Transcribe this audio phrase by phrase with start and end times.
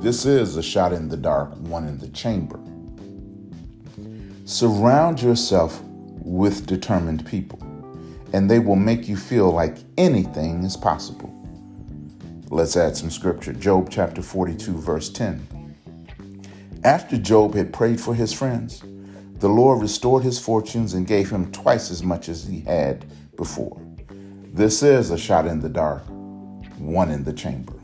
[0.00, 2.60] This is a shot in the dark, one in the chamber.
[4.44, 5.82] Surround yourself
[6.20, 7.58] with determined people,
[8.32, 11.34] and they will make you feel like anything is possible.
[12.48, 13.52] Let's add some scripture.
[13.52, 15.74] Job chapter 42, verse 10.
[16.84, 18.84] After Job had prayed for his friends,
[19.40, 23.04] the Lord restored his fortunes and gave him twice as much as he had
[23.36, 23.80] before.
[24.52, 26.04] This is a shot in the dark,
[26.78, 27.74] one in the chamber.